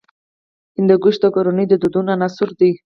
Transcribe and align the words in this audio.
هندوکش 0.77 1.15
د 1.21 1.25
کورنیو 1.35 1.69
د 1.71 1.73
دودونو 1.81 2.09
عنصر 2.15 2.49
دی. 2.59 2.71